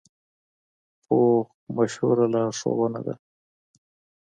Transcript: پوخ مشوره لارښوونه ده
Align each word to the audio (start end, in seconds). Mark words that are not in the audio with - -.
پوخ 1.03 1.47
مشوره 1.75 2.25
لارښوونه 2.33 2.99
ده 3.05 3.15